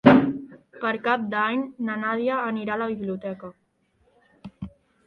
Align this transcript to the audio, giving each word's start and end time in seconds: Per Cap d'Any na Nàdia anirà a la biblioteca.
Per 0.85 0.93
Cap 1.07 1.27
d'Any 1.35 1.61
na 1.91 1.99
Nàdia 2.05 2.41
anirà 2.55 2.77
a 2.77 2.79
la 2.85 2.89
biblioteca. 2.95 3.55